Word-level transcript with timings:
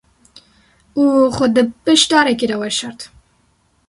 Û 1.01 1.03
xwe 1.35 1.47
di 1.55 1.63
piş 1.83 2.01
darekê 2.11 2.47
de 2.51 2.57
veşart. 2.61 2.99